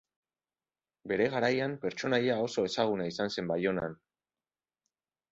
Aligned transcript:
Bere 1.11 1.25
garaian 1.33 1.75
pertsonaia 1.83 2.37
oso 2.45 2.63
ezaguna 2.69 3.05
izan 3.11 3.29
zen 3.35 3.51
Baionan. 3.53 3.93